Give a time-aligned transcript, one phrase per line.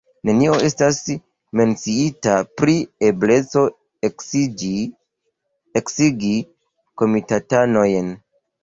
[0.27, 1.01] Nenio estas
[1.61, 2.75] menciita pri
[3.11, 3.67] ebleco
[4.11, 6.35] eksigi
[7.05, 8.13] komitatanojn.